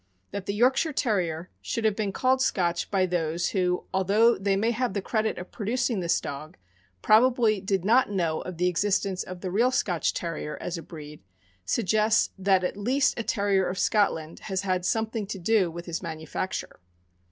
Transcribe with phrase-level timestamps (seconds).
[0.31, 4.71] That the Yorkshire Terrier should have been called Scotch by those who, although they may
[4.71, 6.57] have the credit of producing this dog,
[7.03, 11.21] probably did not know of the existence of the real Scotch Terrier as a breed,
[11.65, 16.01] suggests that at least a Terrier of Scotland has had something to do with his
[16.01, 16.79] manufacture.